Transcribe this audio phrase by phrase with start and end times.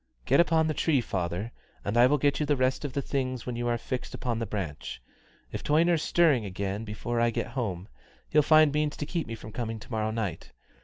[0.25, 1.51] "Get up on the tree, father,
[1.85, 4.39] and I will give you the rest of the things when you are fixed on
[4.39, 4.99] the branch.
[5.51, 7.87] If Toyner's stirring again before I get home,
[8.29, 10.53] he'll find means to keep me from coming to morrow night.